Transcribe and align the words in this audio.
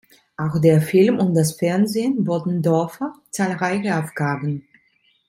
Auch 0.35 0.59
der 0.59 0.81
Film 0.81 1.19
und 1.19 1.35
das 1.35 1.51
Fernsehen 1.59 2.23
boten 2.23 2.63
Dorfer 2.63 3.13
zahlreiche 3.29 3.99
Aufgaben. 4.03 4.67